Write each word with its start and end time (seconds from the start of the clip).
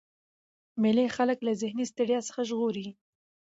مېلې 0.81 1.05
خلک 1.15 1.37
له 1.47 1.51
ذهني 1.61 1.85
ستړیا 1.91 2.19
څخه 2.27 2.41
ژغوري. 2.49 2.87